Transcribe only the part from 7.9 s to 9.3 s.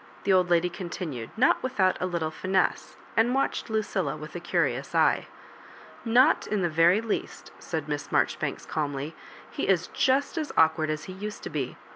Marjori banks, calmly;"